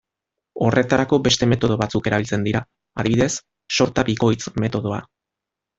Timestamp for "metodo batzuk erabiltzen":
1.51-2.49